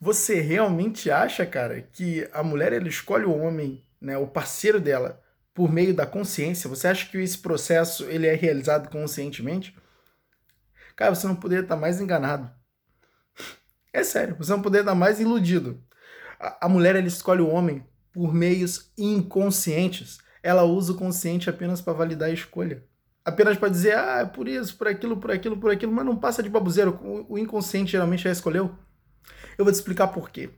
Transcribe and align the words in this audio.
Você 0.00 0.40
realmente 0.40 1.10
acha, 1.10 1.44
cara, 1.44 1.82
que 1.82 2.26
a 2.32 2.42
mulher 2.42 2.72
ela 2.72 2.88
escolhe 2.88 3.26
o 3.26 3.36
homem, 3.36 3.84
né, 4.00 4.16
o 4.16 4.26
parceiro 4.26 4.80
dela, 4.80 5.22
por 5.52 5.70
meio 5.70 5.92
da 5.92 6.06
consciência? 6.06 6.70
Você 6.70 6.88
acha 6.88 7.06
que 7.10 7.18
esse 7.18 7.36
processo 7.36 8.04
ele 8.04 8.26
é 8.26 8.34
realizado 8.34 8.88
conscientemente? 8.88 9.76
Cara, 10.96 11.14
você 11.14 11.26
não 11.26 11.36
poderia 11.36 11.62
estar 11.62 11.76
mais 11.76 12.00
enganado. 12.00 12.50
É 13.92 14.02
sério, 14.02 14.36
você 14.38 14.50
não 14.52 14.62
poderia 14.62 14.84
estar 14.84 14.94
mais 14.94 15.20
iludido. 15.20 15.82
A, 16.38 16.64
a 16.66 16.68
mulher 16.68 16.96
ela 16.96 17.06
escolhe 17.06 17.42
o 17.42 17.48
homem 17.50 17.84
por 18.10 18.32
meios 18.32 18.90
inconscientes. 18.96 20.18
Ela 20.42 20.62
usa 20.62 20.92
o 20.92 20.96
consciente 20.96 21.50
apenas 21.50 21.82
para 21.82 21.92
validar 21.92 22.30
a 22.30 22.32
escolha. 22.32 22.82
Apenas 23.22 23.58
para 23.58 23.68
dizer, 23.68 23.98
ah, 23.98 24.20
é 24.20 24.24
por 24.24 24.48
isso, 24.48 24.78
por 24.78 24.88
aquilo, 24.88 25.18
por 25.18 25.30
aquilo, 25.30 25.58
por 25.58 25.70
aquilo, 25.70 25.92
mas 25.92 26.06
não 26.06 26.16
passa 26.16 26.42
de 26.42 26.48
babuzeiro. 26.48 26.98
O, 27.02 27.34
o 27.34 27.38
inconsciente 27.38 27.92
geralmente 27.92 28.22
já 28.22 28.30
escolheu. 28.30 28.74
Eu 29.56 29.64
vou 29.64 29.72
te 29.72 29.76
explicar 29.76 30.08
por 30.08 30.30
quê. 30.30 30.50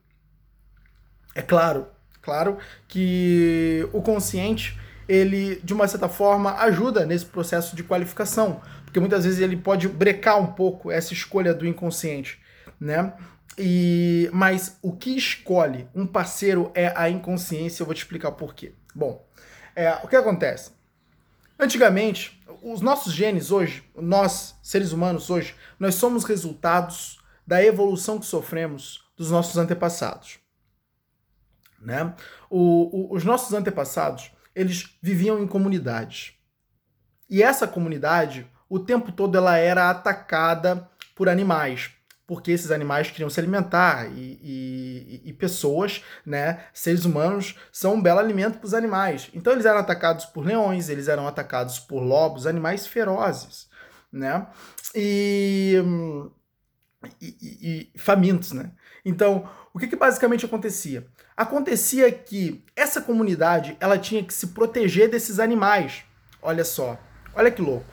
É 1.34 1.42
claro, 1.42 1.86
claro 2.20 2.58
que 2.86 3.88
o 3.92 4.02
consciente, 4.02 4.78
ele, 5.08 5.60
de 5.64 5.72
uma 5.72 5.88
certa 5.88 6.08
forma, 6.08 6.54
ajuda 6.58 7.06
nesse 7.06 7.26
processo 7.26 7.74
de 7.74 7.82
qualificação, 7.82 8.60
porque 8.84 9.00
muitas 9.00 9.24
vezes 9.24 9.40
ele 9.40 9.56
pode 9.56 9.88
brecar 9.88 10.38
um 10.38 10.52
pouco 10.52 10.90
essa 10.90 11.12
escolha 11.12 11.54
do 11.54 11.66
inconsciente, 11.66 12.40
né? 12.78 13.14
E, 13.58 14.30
mas 14.32 14.78
o 14.80 14.92
que 14.92 15.16
escolhe 15.16 15.86
um 15.94 16.06
parceiro 16.06 16.70
é 16.74 16.92
a 16.96 17.08
inconsciência, 17.10 17.82
eu 17.82 17.86
vou 17.86 17.94
te 17.94 17.98
explicar 17.98 18.32
por 18.32 18.54
quê. 18.54 18.74
Bom, 18.94 19.26
é, 19.74 19.92
o 20.02 20.08
que 20.08 20.16
acontece? 20.16 20.72
Antigamente, 21.58 22.42
os 22.62 22.80
nossos 22.80 23.12
genes 23.12 23.50
hoje, 23.50 23.84
nós, 23.94 24.56
seres 24.62 24.92
humanos 24.92 25.30
hoje, 25.30 25.54
nós 25.78 25.94
somos 25.94 26.24
resultados 26.24 27.21
da 27.52 27.62
evolução 27.62 28.18
que 28.18 28.24
sofremos 28.24 29.04
dos 29.14 29.30
nossos 29.30 29.58
antepassados. 29.58 30.38
Né? 31.78 32.14
O, 32.48 33.12
o, 33.12 33.14
os 33.14 33.24
nossos 33.24 33.52
antepassados, 33.52 34.32
eles 34.54 34.96
viviam 35.02 35.38
em 35.38 35.46
comunidades. 35.46 36.32
E 37.28 37.42
essa 37.42 37.68
comunidade, 37.68 38.50
o 38.70 38.78
tempo 38.78 39.12
todo, 39.12 39.36
ela 39.36 39.58
era 39.58 39.90
atacada 39.90 40.88
por 41.14 41.28
animais, 41.28 41.90
porque 42.26 42.52
esses 42.52 42.70
animais 42.70 43.10
queriam 43.10 43.28
se 43.28 43.38
alimentar 43.38 44.06
e, 44.06 44.40
e, 44.42 45.22
e, 45.26 45.32
pessoas, 45.34 46.02
né, 46.24 46.64
seres 46.72 47.04
humanos, 47.04 47.58
são 47.70 47.96
um 47.96 48.02
belo 48.02 48.18
alimento 48.18 48.60
para 48.60 48.66
os 48.66 48.72
animais. 48.72 49.28
Então 49.34 49.52
eles 49.52 49.66
eram 49.66 49.80
atacados 49.80 50.24
por 50.24 50.42
leões, 50.42 50.88
eles 50.88 51.06
eram 51.06 51.28
atacados 51.28 51.78
por 51.78 52.00
lobos, 52.02 52.46
animais 52.46 52.86
ferozes, 52.86 53.68
né? 54.10 54.46
E 54.94 55.76
e, 57.20 57.88
e, 57.94 57.98
famintos, 57.98 58.52
né? 58.52 58.70
Então, 59.04 59.48
o 59.72 59.78
que, 59.78 59.86
que 59.86 59.96
basicamente 59.96 60.44
acontecia? 60.44 61.06
Acontecia 61.36 62.10
que 62.10 62.62
essa 62.76 63.00
comunidade 63.00 63.76
ela 63.80 63.98
tinha 63.98 64.22
que 64.22 64.32
se 64.32 64.48
proteger 64.48 65.10
desses 65.10 65.40
animais. 65.40 66.04
Olha 66.40 66.64
só, 66.64 66.98
olha 67.34 67.50
que 67.50 67.62
louco. 67.62 67.86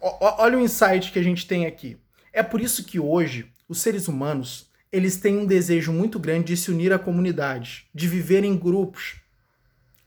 O, 0.00 0.08
olha 0.20 0.58
o 0.58 0.60
insight 0.60 1.12
que 1.12 1.18
a 1.18 1.22
gente 1.22 1.46
tem 1.46 1.66
aqui. 1.66 1.98
É 2.32 2.42
por 2.42 2.60
isso 2.60 2.84
que 2.84 3.00
hoje 3.00 3.50
os 3.68 3.80
seres 3.80 4.08
humanos 4.08 4.70
eles 4.92 5.16
têm 5.16 5.36
um 5.36 5.46
desejo 5.46 5.92
muito 5.92 6.18
grande 6.18 6.46
de 6.46 6.56
se 6.56 6.70
unir 6.70 6.92
à 6.92 6.98
comunidade, 6.98 7.86
de 7.94 8.08
viver 8.08 8.44
em 8.44 8.56
grupos. 8.56 9.16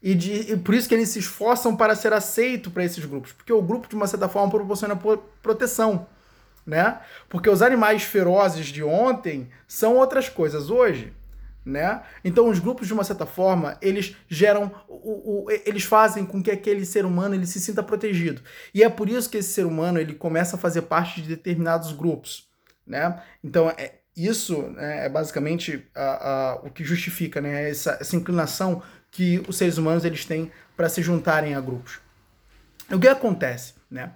E, 0.01 0.15
de, 0.15 0.53
e 0.53 0.57
por 0.57 0.73
isso 0.73 0.87
que 0.87 0.95
eles 0.95 1.09
se 1.09 1.19
esforçam 1.19 1.75
para 1.75 1.95
ser 1.95 2.13
aceito 2.13 2.71
para 2.71 2.85
esses 2.85 3.03
grupos, 3.03 3.33
porque 3.33 3.51
o 3.51 3.61
grupo 3.61 3.89
de 3.89 3.95
uma 3.95 4.07
certa 4.07 4.29
forma 4.29 4.49
proporciona 4.49 4.95
proteção 5.41 6.07
né? 6.69 6.99
Porque 7.27 7.49
os 7.49 7.61
animais 7.61 8.03
ferozes 8.03 8.67
de 8.67 8.83
ontem 8.83 9.49
são 9.67 9.95
outras 9.97 10.29
coisas 10.29 10.69
hoje, 10.69 11.11
né? 11.65 12.03
Então 12.23 12.47
os 12.47 12.59
grupos 12.59 12.87
de 12.87 12.93
uma 12.93 13.03
certa 13.03 13.25
forma 13.25 13.77
eles 13.81 14.15
geram, 14.27 14.71
o, 14.87 15.45
o, 15.45 15.51
eles 15.65 15.83
fazem 15.83 16.25
com 16.25 16.41
que 16.41 16.51
aquele 16.51 16.85
ser 16.85 17.05
humano 17.05 17.33
ele 17.33 17.47
se 17.47 17.59
sinta 17.59 17.81
protegido 17.81 18.41
e 18.73 18.83
é 18.83 18.89
por 18.89 19.09
isso 19.09 19.29
que 19.29 19.37
esse 19.37 19.51
ser 19.51 19.65
humano 19.65 19.99
ele 19.99 20.13
começa 20.13 20.55
a 20.55 20.59
fazer 20.59 20.83
parte 20.83 21.21
de 21.21 21.27
determinados 21.27 21.91
grupos, 21.91 22.47
né? 22.85 23.19
Então 23.43 23.69
é, 23.71 23.95
isso 24.15 24.61
né, 24.61 25.07
é 25.07 25.09
basicamente 25.09 25.87
a, 25.95 26.29
a, 26.29 26.55
o 26.57 26.69
que 26.69 26.83
justifica 26.83 27.41
né, 27.41 27.69
essa, 27.69 27.97
essa 27.99 28.15
inclinação 28.15 28.83
que 29.11 29.43
os 29.47 29.57
seres 29.57 29.79
humanos 29.79 30.05
eles 30.05 30.23
têm 30.23 30.51
para 30.77 30.87
se 30.87 31.01
juntarem 31.01 31.55
a 31.55 31.61
grupos. 31.61 31.99
O 32.91 32.99
que 32.99 33.07
acontece, 33.07 33.73
né? 33.89 34.11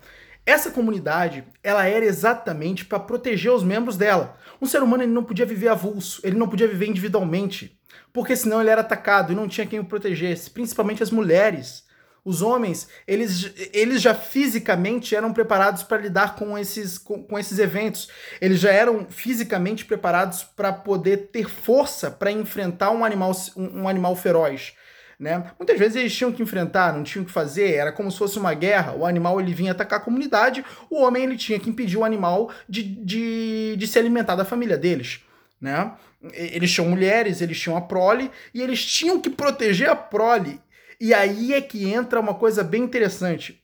Essa 0.46 0.72
comunidade, 0.72 1.46
ela 1.64 1.88
era 1.88 2.04
exatamente 2.04 2.84
para 2.84 3.00
proteger 3.00 3.52
os 3.52 3.64
membros 3.64 3.96
dela. 3.96 4.38
Um 4.62 4.66
ser 4.66 4.84
humano 4.84 5.04
ele 5.04 5.12
não 5.12 5.24
podia 5.24 5.46
viver 5.46 5.70
avulso, 5.70 6.20
ele 6.24 6.38
não 6.38 6.50
podia 6.50 6.68
viver 6.68 6.88
individualmente, 6.88 7.80
porque 8.12 8.36
senão 8.36 8.60
ele 8.60 8.70
era 8.70 8.82
atacado 8.82 9.32
e 9.32 9.36
não 9.36 9.48
tinha 9.48 9.66
quem 9.66 9.80
o 9.80 9.86
protegesse, 9.86 10.50
principalmente 10.50 11.02
as 11.02 11.12
mulheres. 11.12 11.86
Os 12.26 12.42
homens, 12.42 12.88
eles, 13.06 13.52
eles 13.74 14.02
já 14.02 14.16
fisicamente 14.16 15.14
eram 15.14 15.34
preparados 15.34 15.84
para 15.84 16.02
lidar 16.02 16.36
com 16.36 16.58
esses, 16.58 16.98
com, 16.98 17.22
com, 17.22 17.38
esses 17.38 17.60
eventos. 17.60 18.08
Eles 18.40 18.62
já 18.62 18.72
eram 18.72 19.08
fisicamente 19.10 19.84
preparados 19.84 20.42
para 20.44 20.72
poder 20.72 21.30
ter 21.34 21.50
força 21.50 22.10
para 22.10 22.32
enfrentar 22.32 22.92
um 22.92 23.04
animal, 23.04 23.34
um, 23.58 23.82
um 23.82 23.90
animal 23.90 24.16
feroz. 24.16 24.74
Né? 25.20 25.52
Muitas 25.58 25.78
vezes 25.78 25.96
eles 25.96 26.16
tinham 26.16 26.32
que 26.32 26.42
enfrentar, 26.42 26.94
não 26.94 27.04
tinham 27.04 27.26
que 27.26 27.32
fazer, 27.32 27.74
era 27.76 27.92
como 27.92 28.12
se 28.12 28.18
fosse 28.18 28.38
uma 28.38 28.54
guerra. 28.54 28.94
O 28.94 29.06
animal 29.06 29.40
ele 29.40 29.54
vinha 29.54 29.72
atacar 29.72 30.00
a 30.00 30.04
comunidade, 30.04 30.66
o 30.90 31.02
homem 31.02 31.24
ele 31.24 31.38
tinha 31.38 31.60
que 31.60 31.70
impedir 31.70 31.98
o 31.98 32.04
animal 32.04 32.52
de, 32.68 32.84
de, 32.84 33.76
de 33.78 33.88
se 33.88 34.00
alimentar 34.00 34.36
da 34.36 34.46
família 34.46 34.78
deles. 34.78 35.22
Né? 35.62 35.94
Eles 36.34 36.72
tinham 36.72 36.90
mulheres, 36.90 37.42
eles 37.42 37.60
tinham 37.60 37.78
a 37.78 37.82
prole 37.82 38.32
e 38.54 38.62
eles 38.62 38.86
tinham 38.86 39.20
que 39.20 39.30
proteger 39.30 39.90
a 39.90 39.96
prole. 39.96 40.60
E 41.00 41.14
aí 41.14 41.54
é 41.54 41.62
que 41.62 41.92
entra 41.92 42.20
uma 42.20 42.34
coisa 42.34 42.64
bem 42.64 42.84
interessante. 42.84 43.64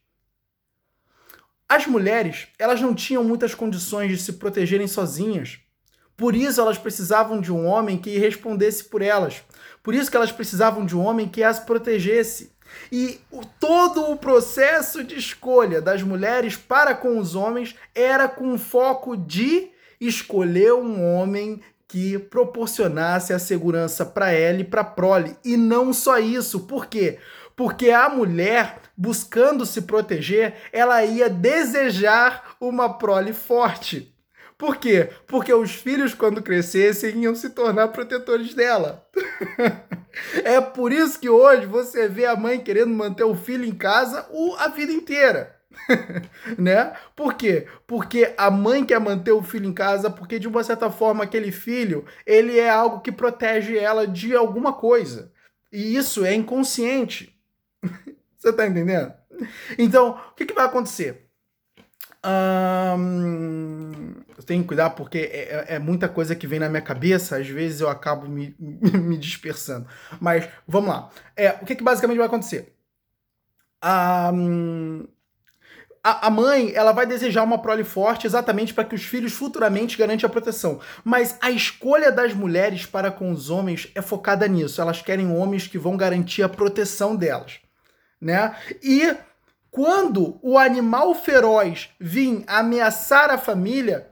As 1.68 1.86
mulheres, 1.86 2.48
elas 2.58 2.82
não 2.82 2.96
tinham 2.96 3.24
muitas 3.24 3.54
condições 3.54 4.10
de 4.10 4.18
se 4.18 4.34
protegerem 4.34 4.88
sozinhas. 4.88 5.60
Por 6.20 6.36
isso 6.36 6.60
elas 6.60 6.78
precisavam 6.78 7.40
de 7.40 7.50
um 7.50 7.66
homem 7.66 7.98
que 7.98 8.20
respondesse 8.20 8.84
por 8.84 9.02
elas. 9.02 9.42
Por 9.82 9.96
isso 9.96 10.12
que 10.12 10.18
elas 10.18 10.34
precisavam 10.34 10.86
de 10.86 10.94
um 10.94 11.00
homem 11.00 11.30
que 11.30 11.42
as 11.42 11.62
protegesse. 11.62 12.52
E 12.92 13.22
o, 13.32 13.40
todo 13.58 14.12
o 14.12 14.18
processo 14.18 15.02
de 15.02 15.18
escolha 15.18 15.82
das 15.82 16.04
mulheres 16.04 16.58
para 16.58 16.94
com 16.94 17.18
os 17.18 17.36
homens 17.36 17.74
era 17.96 18.28
com 18.28 18.58
foco 18.58 19.16
de 19.16 19.70
escolher 20.00 20.74
um 20.74 21.02
homem 21.02 21.62
que 21.88 22.20
proporcionasse 22.20 23.32
a 23.32 23.40
segurança 23.40 24.06
para 24.06 24.30
ela 24.30 24.60
e 24.60 24.66
para 24.66 24.84
prole. 24.84 25.38
E 25.46 25.56
não 25.56 25.94
só 25.94 26.20
isso, 26.20 26.68
por 26.68 26.88
quê? 26.88 27.18
Porque 27.56 27.92
a 27.92 28.10
mulher, 28.10 28.80
buscando 28.96 29.66
se 29.66 29.84
proteger, 29.84 30.56
ela 30.74 31.02
ia 31.06 31.30
desejar 31.30 32.58
uma 32.60 32.98
prole 32.98 33.32
forte. 33.32 34.14
Por 34.60 34.76
quê? 34.76 35.10
Porque 35.26 35.54
os 35.54 35.74
filhos, 35.74 36.14
quando 36.14 36.44
crescessem, 36.44 37.24
iam 37.24 37.34
se 37.34 37.52
tornar 37.52 37.88
protetores 37.88 38.54
dela. 38.54 39.08
é 40.44 40.60
por 40.60 40.92
isso 40.92 41.18
que 41.18 41.30
hoje 41.30 41.66
você 41.66 42.10
vê 42.10 42.26
a 42.26 42.36
mãe 42.36 42.60
querendo 42.60 42.94
manter 42.94 43.24
o 43.24 43.34
filho 43.34 43.64
em 43.64 43.74
casa 43.74 44.28
a 44.58 44.68
vida 44.68 44.92
inteira. 44.92 45.58
né? 46.60 46.94
Por 47.16 47.36
quê? 47.36 47.68
Porque 47.88 48.34
a 48.38 48.52
mãe 48.52 48.84
quer 48.84 49.00
manter 49.00 49.32
o 49.32 49.42
filho 49.42 49.66
em 49.66 49.74
casa 49.74 50.10
porque 50.10 50.38
de 50.38 50.50
uma 50.50 50.62
certa 50.62 50.92
forma 50.92 51.24
aquele 51.24 51.54
filho, 51.54 52.06
ele 52.26 52.60
é 52.60 52.70
algo 52.70 53.00
que 53.00 53.14
protege 53.14 53.78
ela 53.78 54.06
de 54.06 54.36
alguma 54.36 54.74
coisa. 54.74 55.32
E 55.72 55.96
isso 55.96 56.26
é 56.26 56.34
inconsciente. 56.34 57.34
Você 58.38 58.52
tá 58.52 58.68
entendendo? 58.68 59.14
Então, 59.78 60.20
o 60.32 60.36
que, 60.36 60.46
que 60.46 60.54
vai 60.54 60.66
acontecer? 60.66 61.29
Eu 64.38 64.44
tenho 64.44 64.62
que 64.62 64.68
cuidar 64.68 64.90
porque 64.92 65.18
é, 65.18 65.72
é, 65.72 65.76
é, 65.76 65.80
muita 65.80 66.10
coisa 66.10 66.36
que 66.36 66.48
vem 66.48 66.60
na 66.60 66.70
minha 66.70 66.82
cabeça, 66.82 67.38
às 67.38 67.48
vezes 67.48 67.80
eu 67.80 67.90
acabo 67.90 68.28
me, 68.28 68.56
me 68.60 69.18
dispersando. 69.18 69.88
Mas 70.20 70.48
vamos 70.68 70.90
lá. 70.90 71.10
É, 71.36 71.52
o 71.62 71.66
que, 71.66 71.76
que 71.76 71.84
basicamente 71.84 72.18
vai 72.18 72.28
acontecer? 72.28 72.76
A, 73.82 74.32
a 76.04 76.30
mãe 76.30 76.72
ela 76.74 76.92
vai 76.92 77.06
desejar 77.06 77.44
uma 77.44 77.62
prole 77.62 77.84
forte 77.84 78.26
exatamente 78.26 78.74
para 78.74 78.84
que 78.84 78.96
os 78.96 79.04
filhos 79.04 79.34
futuramente 79.34 79.98
garantam 79.98 80.28
a 80.28 80.32
proteção. 80.32 80.80
Mas 81.04 81.38
a 81.42 81.52
escolha 81.52 82.12
das 82.12 82.34
mulheres 82.34 82.86
para 82.86 83.12
com 83.12 83.32
os 83.32 83.50
homens 83.50 83.90
é 83.96 84.02
focada 84.02 84.48
nisso. 84.48 84.82
Elas 84.82 85.02
querem 85.02 85.32
homens 85.32 85.68
que 85.68 85.78
vão 85.78 85.96
garantir 85.96 86.44
a 86.44 86.50
proteção 86.50 87.16
delas. 87.16 87.60
Né? 88.20 88.54
E 88.84 89.16
quando 89.72 90.40
o 90.42 90.58
animal 90.58 91.14
feroz 91.14 91.90
vir 92.00 92.44
ameaçar 92.48 93.30
a 93.30 93.38
família, 93.38 94.10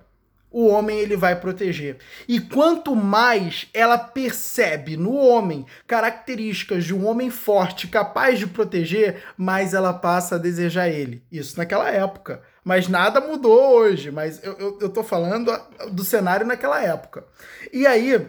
o 0.50 0.68
homem 0.68 0.98
ele 0.98 1.16
vai 1.16 1.40
proteger. 1.40 1.98
E 2.28 2.40
quanto 2.40 2.96
mais 2.96 3.68
ela 3.74 3.98
percebe 3.98 4.96
no 4.96 5.14
homem 5.14 5.66
características 5.86 6.86
de 6.86 6.96
um 6.96 7.06
homem 7.06 7.30
forte, 7.30 7.88
capaz 7.88 8.40
de 8.40 8.48
proteger, 8.48 9.24
mais 9.38 9.74
ela 9.74 9.94
passa 9.94 10.36
a 10.36 10.40
desejar 10.40 10.90
ele. 10.90 11.24
Isso 11.32 11.58
naquela 11.58 11.90
época. 11.90 12.42
Mas 12.64 12.88
nada 12.88 13.22
mudou 13.22 13.76
hoje. 13.76 14.10
Mas 14.10 14.44
eu, 14.44 14.54
eu, 14.54 14.78
eu 14.82 14.90
tô 14.90 15.04
falando 15.04 15.52
do 15.92 16.04
cenário 16.04 16.46
naquela 16.46 16.82
época. 16.82 17.26
E 17.72 17.86
aí, 17.86 18.28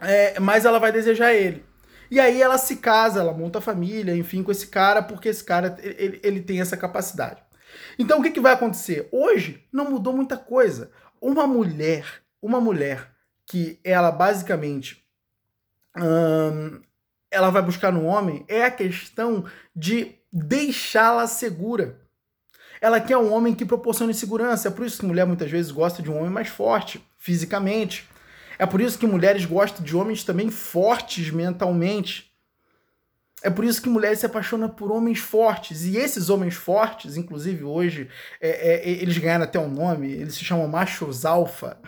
é, 0.00 0.40
mais 0.40 0.64
ela 0.64 0.78
vai 0.78 0.92
desejar 0.92 1.34
ele. 1.34 1.65
E 2.10 2.20
aí 2.20 2.40
ela 2.40 2.58
se 2.58 2.76
casa, 2.76 3.20
ela 3.20 3.32
monta 3.32 3.58
a 3.58 3.62
família, 3.62 4.16
enfim, 4.16 4.42
com 4.42 4.50
esse 4.50 4.68
cara, 4.68 5.02
porque 5.02 5.28
esse 5.28 5.44
cara 5.44 5.76
ele, 5.82 6.20
ele 6.22 6.40
tem 6.40 6.60
essa 6.60 6.76
capacidade. 6.76 7.42
Então 7.98 8.20
o 8.20 8.22
que, 8.22 8.30
que 8.30 8.40
vai 8.40 8.52
acontecer? 8.52 9.08
Hoje 9.10 9.64
não 9.72 9.90
mudou 9.90 10.12
muita 10.12 10.36
coisa. 10.36 10.90
Uma 11.20 11.46
mulher, 11.46 12.06
uma 12.40 12.60
mulher 12.60 13.10
que 13.46 13.78
ela 13.84 14.10
basicamente 14.10 15.04
hum, 15.96 16.80
ela 17.30 17.50
vai 17.50 17.62
buscar 17.62 17.92
no 17.92 18.04
homem 18.04 18.44
é 18.48 18.64
a 18.64 18.70
questão 18.70 19.44
de 19.74 20.14
deixá-la 20.32 21.26
segura. 21.26 22.00
Ela 22.80 23.00
quer 23.00 23.16
um 23.16 23.32
homem 23.32 23.54
que 23.54 23.64
proporcione 23.64 24.12
segurança. 24.12 24.68
É 24.68 24.70
por 24.70 24.86
isso 24.86 25.00
que 25.00 25.06
mulher 25.06 25.26
muitas 25.26 25.50
vezes 25.50 25.70
gosta 25.70 26.02
de 26.02 26.10
um 26.10 26.18
homem 26.18 26.30
mais 26.30 26.48
forte 26.48 27.04
fisicamente. 27.18 28.08
É 28.58 28.66
por 28.66 28.80
isso 28.80 28.98
que 28.98 29.06
mulheres 29.06 29.44
gostam 29.44 29.84
de 29.84 29.96
homens 29.96 30.24
também 30.24 30.50
fortes 30.50 31.30
mentalmente. 31.30 32.32
É 33.42 33.50
por 33.50 33.64
isso 33.64 33.82
que 33.82 33.88
mulheres 33.88 34.20
se 34.20 34.26
apaixonam 34.26 34.68
por 34.68 34.90
homens 34.90 35.18
fortes. 35.18 35.84
E 35.84 35.96
esses 35.96 36.30
homens 36.30 36.54
fortes, 36.54 37.16
inclusive 37.16 37.64
hoje, 37.64 38.08
é, 38.40 38.74
é, 38.74 38.88
eles 38.88 39.18
ganharam 39.18 39.44
até 39.44 39.58
um 39.58 39.68
nome, 39.68 40.10
eles 40.10 40.34
se 40.34 40.44
chamam 40.44 40.66
machos 40.66 41.24
alfa. 41.24 41.78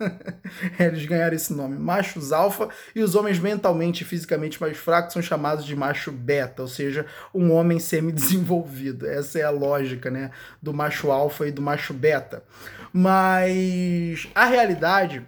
eles 0.78 1.06
ganharam 1.06 1.36
esse 1.36 1.52
nome, 1.52 1.78
machos 1.78 2.32
alfa, 2.32 2.68
e 2.94 3.02
os 3.02 3.14
homens 3.14 3.38
mentalmente 3.38 4.02
e 4.02 4.04
fisicamente 4.04 4.60
mais 4.60 4.76
fracos 4.76 5.12
são 5.12 5.22
chamados 5.22 5.64
de 5.64 5.76
macho 5.76 6.10
beta, 6.10 6.62
ou 6.62 6.68
seja, 6.68 7.06
um 7.32 7.52
homem 7.52 7.78
semi-desenvolvido. 7.78 9.06
Essa 9.06 9.38
é 9.38 9.42
a 9.42 9.50
lógica, 9.50 10.10
né, 10.10 10.30
do 10.60 10.72
macho 10.72 11.10
alfa 11.10 11.46
e 11.46 11.52
do 11.52 11.62
macho 11.62 11.94
beta. 11.94 12.42
Mas 12.92 14.28
a 14.34 14.46
realidade 14.46 15.26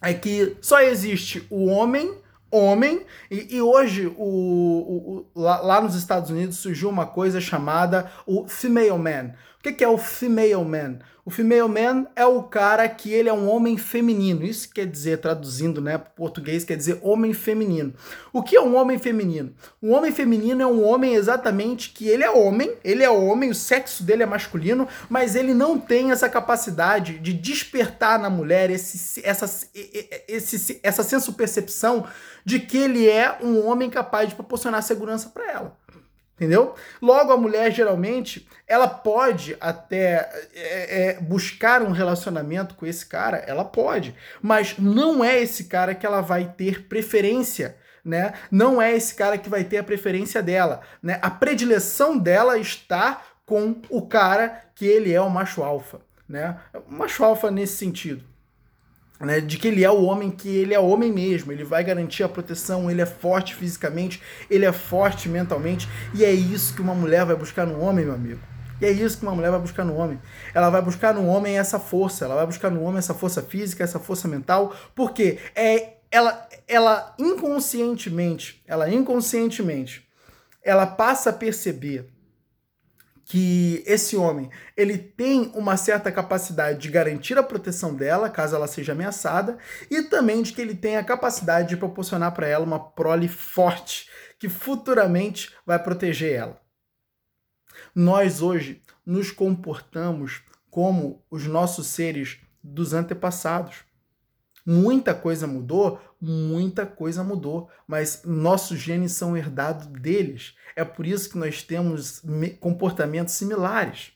é 0.00 0.14
que 0.14 0.56
só 0.60 0.80
existe 0.80 1.46
o 1.50 1.66
homem 1.66 2.16
homem, 2.50 3.02
e, 3.30 3.56
e 3.56 3.62
hoje 3.62 4.06
o, 4.06 4.12
o, 4.16 5.26
o 5.34 5.40
lá, 5.40 5.60
lá, 5.60 5.80
nos 5.80 5.94
Estados 5.94 6.30
Unidos 6.30 6.56
surgiu 6.56 6.88
uma 6.88 7.06
coisa 7.06 7.40
chamada 7.40 8.10
o 8.26 8.48
female 8.48 8.98
man. 8.98 9.34
O 9.58 9.72
que, 9.72 9.82
é 9.82 9.88
o 9.88 9.98
female 9.98 10.64
man? 10.64 11.00
O 11.24 11.30
female 11.30 11.68
man 11.68 12.06
é 12.14 12.24
o 12.24 12.44
cara 12.44 12.88
que 12.88 13.12
ele 13.12 13.28
é 13.28 13.32
um 13.32 13.50
homem 13.50 13.76
feminino. 13.76 14.44
Isso 14.44 14.72
quer 14.72 14.86
dizer, 14.86 15.18
traduzindo 15.18 15.80
né, 15.80 15.98
para 15.98 16.10
português, 16.10 16.62
quer 16.62 16.76
dizer 16.76 17.00
homem 17.02 17.34
feminino. 17.34 17.92
O 18.32 18.40
que 18.40 18.56
é 18.56 18.60
um 18.60 18.76
homem 18.76 18.98
feminino? 18.98 19.52
Um 19.82 19.92
homem 19.92 20.12
feminino 20.12 20.62
é 20.62 20.66
um 20.66 20.82
homem 20.86 21.16
exatamente 21.16 21.90
que 21.90 22.08
ele 22.08 22.22
é 22.22 22.30
homem, 22.30 22.72
ele 22.84 23.02
é 23.02 23.10
homem, 23.10 23.50
o 23.50 23.54
sexo 23.54 24.04
dele 24.04 24.22
é 24.22 24.26
masculino, 24.26 24.86
mas 25.10 25.34
ele 25.34 25.52
não 25.52 25.76
tem 25.76 26.12
essa 26.12 26.28
capacidade 26.28 27.18
de 27.18 27.32
despertar 27.32 28.16
na 28.16 28.30
mulher 28.30 28.70
esse, 28.70 29.20
essa, 29.26 29.68
esse, 30.28 30.78
essa 30.84 31.02
senso-percepção 31.02 32.06
de 32.44 32.60
que 32.60 32.78
ele 32.78 33.08
é 33.08 33.36
um 33.42 33.66
homem 33.66 33.90
capaz 33.90 34.28
de 34.28 34.36
proporcionar 34.36 34.84
segurança 34.84 35.28
para 35.28 35.50
ela. 35.50 35.76
Entendeu? 36.38 36.76
Logo, 37.02 37.32
a 37.32 37.36
mulher 37.36 37.72
geralmente 37.72 38.48
ela 38.64 38.86
pode 38.86 39.56
até 39.60 40.30
é, 40.54 41.08
é, 41.08 41.20
buscar 41.20 41.82
um 41.82 41.90
relacionamento 41.90 42.76
com 42.76 42.86
esse 42.86 43.04
cara, 43.06 43.38
ela 43.38 43.64
pode, 43.64 44.14
mas 44.40 44.78
não 44.78 45.24
é 45.24 45.40
esse 45.40 45.64
cara 45.64 45.96
que 45.96 46.06
ela 46.06 46.20
vai 46.20 46.54
ter 46.56 46.84
preferência. 46.84 47.76
Né? 48.04 48.32
Não 48.52 48.80
é 48.80 48.94
esse 48.94 49.16
cara 49.16 49.36
que 49.36 49.50
vai 49.50 49.64
ter 49.64 49.78
a 49.78 49.84
preferência 49.84 50.40
dela, 50.40 50.80
né? 51.02 51.18
A 51.20 51.28
predileção 51.28 52.16
dela 52.16 52.56
está 52.56 53.22
com 53.44 53.82
o 53.90 54.06
cara 54.06 54.62
que 54.74 54.86
ele 54.86 55.12
é 55.12 55.20
o 55.20 55.28
macho 55.28 55.62
alfa, 55.62 56.00
né? 56.26 56.56
O 56.88 56.94
macho 56.94 57.22
alfa 57.22 57.50
nesse 57.50 57.76
sentido 57.76 58.24
né, 59.20 59.40
de 59.40 59.58
que 59.58 59.68
ele 59.68 59.84
é 59.84 59.90
o 59.90 60.02
homem 60.04 60.30
que 60.30 60.48
ele 60.48 60.74
é 60.74 60.78
homem 60.78 61.12
mesmo, 61.12 61.50
ele 61.50 61.64
vai 61.64 61.82
garantir 61.82 62.22
a 62.22 62.28
proteção, 62.28 62.90
ele 62.90 63.00
é 63.00 63.06
forte 63.06 63.54
fisicamente, 63.54 64.22
ele 64.48 64.64
é 64.64 64.72
forte 64.72 65.28
mentalmente, 65.28 65.88
e 66.14 66.24
é 66.24 66.30
isso 66.30 66.74
que 66.74 66.80
uma 66.80 66.94
mulher 66.94 67.24
vai 67.24 67.34
buscar 67.36 67.66
no 67.66 67.80
homem, 67.80 68.04
meu 68.04 68.14
amigo. 68.14 68.40
E 68.80 68.86
é 68.86 68.90
isso 68.90 69.18
que 69.18 69.24
uma 69.24 69.34
mulher 69.34 69.50
vai 69.50 69.58
buscar 69.58 69.84
no 69.84 69.96
homem. 69.96 70.20
Ela 70.54 70.70
vai 70.70 70.80
buscar 70.80 71.12
no 71.12 71.26
homem 71.26 71.58
essa 71.58 71.80
força, 71.80 72.24
ela 72.24 72.36
vai 72.36 72.46
buscar 72.46 72.70
no 72.70 72.82
homem 72.82 72.98
essa 72.98 73.12
força 73.12 73.42
física, 73.42 73.82
essa 73.82 73.98
força 73.98 74.28
mental, 74.28 74.74
porque 74.94 75.38
é 75.54 75.94
ela 76.10 76.48
ela 76.66 77.14
inconscientemente, 77.18 78.62
ela 78.66 78.88
inconscientemente, 78.88 80.06
ela 80.62 80.86
passa 80.86 81.30
a 81.30 81.32
perceber 81.32 82.08
que 83.28 83.84
esse 83.86 84.16
homem 84.16 84.50
ele 84.74 84.96
tem 84.96 85.52
uma 85.54 85.76
certa 85.76 86.10
capacidade 86.10 86.78
de 86.78 86.88
garantir 86.88 87.36
a 87.36 87.42
proteção 87.42 87.94
dela 87.94 88.30
caso 88.30 88.56
ela 88.56 88.66
seja 88.66 88.92
ameaçada 88.92 89.58
e 89.90 90.02
também 90.04 90.42
de 90.42 90.54
que 90.54 90.62
ele 90.62 90.74
tem 90.74 90.96
a 90.96 91.04
capacidade 91.04 91.68
de 91.68 91.76
proporcionar 91.76 92.32
para 92.32 92.48
ela 92.48 92.64
uma 92.64 92.80
prole 92.80 93.28
forte 93.28 94.08
que 94.38 94.48
futuramente 94.48 95.54
vai 95.66 95.78
proteger 95.78 96.32
ela. 96.32 96.58
Nós 97.94 98.40
hoje 98.40 98.80
nos 99.04 99.30
comportamos 99.30 100.42
como 100.70 101.22
os 101.30 101.46
nossos 101.46 101.86
seres 101.88 102.38
dos 102.62 102.94
antepassados. 102.94 103.84
Muita 104.64 105.14
coisa 105.14 105.46
mudou, 105.46 106.00
muita 106.20 106.84
coisa 106.84 107.24
mudou, 107.24 107.68
mas 107.86 108.22
nossos 108.24 108.78
genes 108.78 109.12
são 109.12 109.36
herdados 109.36 109.86
deles. 109.86 110.54
É 110.76 110.84
por 110.84 111.06
isso 111.06 111.30
que 111.30 111.38
nós 111.38 111.62
temos 111.62 112.22
comportamentos 112.60 113.34
similares. 113.34 114.12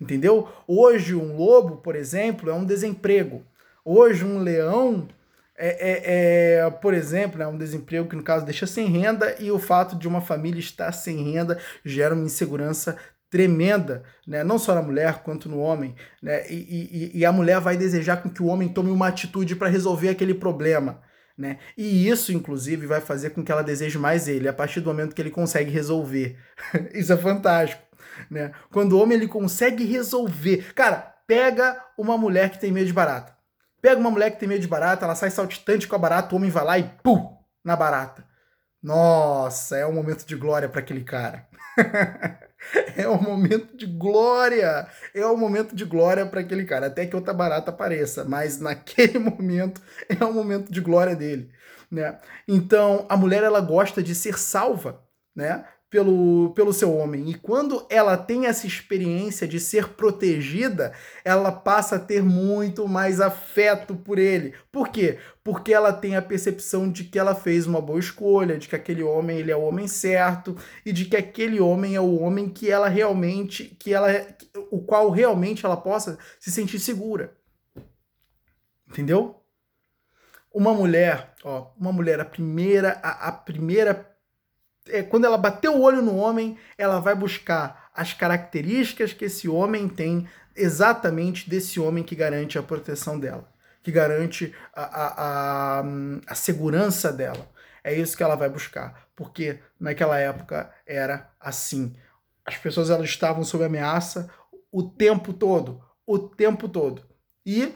Entendeu? 0.00 0.48
Hoje, 0.66 1.14
um 1.14 1.36
lobo, 1.36 1.78
por 1.78 1.96
exemplo, 1.96 2.48
é 2.48 2.54
um 2.54 2.64
desemprego. 2.64 3.44
Hoje, 3.84 4.24
um 4.24 4.38
leão 4.38 5.08
é, 5.56 5.68
é, 5.68 6.60
é, 6.60 6.70
por 6.70 6.94
exemplo, 6.94 7.42
é 7.42 7.46
um 7.46 7.58
desemprego 7.58 8.08
que, 8.08 8.14
no 8.14 8.22
caso, 8.22 8.44
deixa 8.44 8.66
sem 8.66 8.86
renda 8.86 9.34
e 9.40 9.50
o 9.50 9.58
fato 9.58 9.96
de 9.96 10.06
uma 10.06 10.20
família 10.20 10.60
estar 10.60 10.92
sem 10.92 11.32
renda 11.32 11.58
gera 11.84 12.14
uma 12.14 12.24
insegurança 12.24 12.96
tremenda, 13.30 14.02
né? 14.26 14.42
não 14.42 14.58
só 14.58 14.74
na 14.74 14.82
mulher 14.82 15.22
quanto 15.22 15.48
no 15.48 15.58
homem, 15.58 15.94
né? 16.22 16.50
e, 16.50 17.12
e, 17.14 17.18
e 17.18 17.24
a 17.24 17.32
mulher 17.32 17.60
vai 17.60 17.76
desejar 17.76 18.22
com 18.22 18.30
que 18.30 18.42
o 18.42 18.46
homem 18.46 18.68
tome 18.68 18.90
uma 18.90 19.08
atitude 19.08 19.56
para 19.56 19.68
resolver 19.68 20.08
aquele 20.08 20.34
problema. 20.34 21.02
Né? 21.36 21.58
E 21.76 22.08
isso, 22.08 22.32
inclusive, 22.32 22.86
vai 22.86 23.00
fazer 23.00 23.30
com 23.30 23.44
que 23.44 23.52
ela 23.52 23.62
deseje 23.62 23.96
mais 23.96 24.26
ele, 24.26 24.48
a 24.48 24.52
partir 24.52 24.80
do 24.80 24.90
momento 24.90 25.14
que 25.14 25.22
ele 25.22 25.30
consegue 25.30 25.70
resolver. 25.70 26.36
isso 26.92 27.12
é 27.12 27.16
fantástico. 27.16 27.82
Né? 28.28 28.50
Quando 28.72 28.94
o 28.94 29.00
homem 29.00 29.16
ele 29.16 29.28
consegue 29.28 29.84
resolver. 29.84 30.72
Cara, 30.74 31.14
pega 31.26 31.80
uma 31.96 32.18
mulher 32.18 32.50
que 32.50 32.58
tem 32.58 32.72
medo 32.72 32.86
de 32.86 32.92
barata. 32.92 33.36
Pega 33.80 34.00
uma 34.00 34.10
mulher 34.10 34.32
que 34.32 34.40
tem 34.40 34.48
medo 34.48 34.60
de 34.60 34.66
barata, 34.66 35.04
ela 35.04 35.14
sai 35.14 35.30
saltitante 35.30 35.86
com 35.86 35.94
a 35.94 35.98
barata, 35.98 36.34
o 36.34 36.36
homem 36.38 36.50
vai 36.50 36.64
lá 36.64 36.78
e 36.78 36.82
pum, 37.04 37.36
na 37.64 37.76
barata. 37.76 38.26
Nossa, 38.82 39.76
é 39.76 39.86
um 39.86 39.92
momento 39.92 40.24
de 40.24 40.34
glória 40.34 40.68
para 40.68 40.80
aquele 40.80 41.04
cara. 41.04 41.46
é 42.96 43.08
um 43.08 43.20
momento 43.20 43.76
de 43.76 43.86
glória. 43.86 44.86
É 45.14 45.26
um 45.26 45.36
momento 45.36 45.74
de 45.74 45.84
glória 45.84 46.26
para 46.26 46.40
aquele 46.40 46.64
cara, 46.64 46.86
até 46.86 47.06
que 47.06 47.16
outra 47.16 47.32
barata 47.32 47.70
apareça, 47.70 48.24
mas 48.24 48.60
naquele 48.60 49.18
momento 49.18 49.80
é 50.08 50.24
um 50.24 50.32
momento 50.32 50.70
de 50.70 50.80
glória 50.80 51.14
dele, 51.14 51.50
né? 51.90 52.18
Então, 52.46 53.06
a 53.08 53.16
mulher 53.16 53.42
ela 53.42 53.60
gosta 53.60 54.02
de 54.02 54.14
ser 54.14 54.38
salva, 54.38 55.02
né? 55.34 55.64
Pelo, 55.90 56.52
pelo 56.54 56.72
seu 56.72 56.94
homem. 56.94 57.30
E 57.30 57.34
quando 57.34 57.86
ela 57.88 58.16
tem 58.16 58.46
essa 58.46 58.66
experiência 58.66 59.48
de 59.48 59.58
ser 59.58 59.88
protegida, 59.90 60.92
ela 61.24 61.50
passa 61.50 61.96
a 61.96 61.98
ter 61.98 62.22
muito 62.22 62.86
mais 62.86 63.20
afeto 63.20 63.94
por 63.96 64.18
ele. 64.18 64.54
Por 64.70 64.88
quê? 64.88 65.18
Porque 65.42 65.72
ela 65.72 65.92
tem 65.92 66.14
a 66.14 66.22
percepção 66.22 66.90
de 66.90 67.04
que 67.04 67.18
ela 67.18 67.34
fez 67.34 67.66
uma 67.66 67.80
boa 67.80 67.98
escolha, 67.98 68.58
de 68.58 68.68
que 68.68 68.76
aquele 68.76 69.02
homem 69.02 69.38
ele 69.38 69.50
é 69.50 69.56
o 69.56 69.62
homem 69.62 69.88
certo 69.88 70.56
e 70.84 70.92
de 70.92 71.06
que 71.06 71.16
aquele 71.16 71.58
homem 71.60 71.94
é 71.94 72.00
o 72.00 72.18
homem 72.18 72.48
que 72.48 72.70
ela 72.70 72.88
realmente, 72.88 73.64
que 73.78 73.94
ela, 73.94 74.08
o 74.70 74.82
qual 74.82 75.10
realmente 75.10 75.64
ela 75.64 75.76
possa 75.76 76.18
se 76.38 76.50
sentir 76.50 76.78
segura. 76.78 77.34
Entendeu? 78.86 79.42
Uma 80.52 80.72
mulher, 80.72 81.34
ó, 81.44 81.70
uma 81.78 81.92
mulher, 81.92 82.20
a 82.20 82.24
primeira, 82.24 82.98
a, 83.02 83.28
a 83.28 83.32
primeira 83.32 84.17
é, 84.90 85.02
quando 85.02 85.24
ela 85.24 85.38
bater 85.38 85.68
o 85.68 85.80
olho 85.80 86.02
no 86.02 86.16
homem, 86.16 86.58
ela 86.76 87.00
vai 87.00 87.14
buscar 87.14 87.90
as 87.94 88.12
características 88.12 89.12
que 89.12 89.24
esse 89.24 89.48
homem 89.48 89.88
tem, 89.88 90.28
exatamente 90.54 91.48
desse 91.48 91.78
homem 91.78 92.04
que 92.04 92.14
garante 92.16 92.58
a 92.58 92.62
proteção 92.62 93.18
dela, 93.18 93.48
que 93.82 93.92
garante 93.92 94.54
a, 94.74 94.82
a, 94.82 95.80
a, 95.80 95.84
a 96.26 96.34
segurança 96.34 97.12
dela. 97.12 97.48
É 97.82 97.94
isso 97.94 98.16
que 98.16 98.22
ela 98.22 98.34
vai 98.34 98.48
buscar, 98.48 99.08
porque 99.14 99.60
naquela 99.78 100.18
época 100.18 100.70
era 100.86 101.30
assim. 101.40 101.94
As 102.44 102.56
pessoas 102.56 102.90
elas 102.90 103.08
estavam 103.08 103.44
sob 103.44 103.64
ameaça 103.64 104.28
o 104.70 104.82
tempo 104.82 105.32
todo, 105.32 105.82
o 106.06 106.18
tempo 106.18 106.68
todo. 106.68 107.02
E 107.46 107.72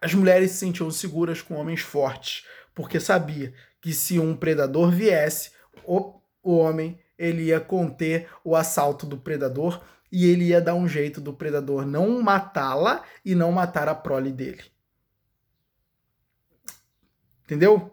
as 0.00 0.14
mulheres 0.14 0.52
se 0.52 0.58
sentiam 0.58 0.90
seguras 0.90 1.40
com 1.40 1.54
homens 1.54 1.80
fortes, 1.80 2.46
porque 2.74 3.00
sabia 3.00 3.54
que 3.80 3.92
se 3.92 4.18
um 4.18 4.36
predador 4.36 4.90
viesse, 4.90 5.50
o, 5.84 6.14
o 6.42 6.56
homem 6.56 6.98
ele 7.18 7.44
ia 7.44 7.60
conter 7.60 8.28
o 8.42 8.56
assalto 8.56 9.06
do 9.06 9.16
predador 9.16 9.82
e 10.10 10.26
ele 10.26 10.46
ia 10.46 10.60
dar 10.60 10.74
um 10.74 10.88
jeito 10.88 11.20
do 11.20 11.32
predador 11.32 11.86
não 11.86 12.20
matá-la 12.20 13.02
e 13.24 13.34
não 13.34 13.52
matar 13.52 13.88
a 13.88 13.94
prole 13.94 14.32
dele. 14.32 14.64
Entendeu? 17.44 17.91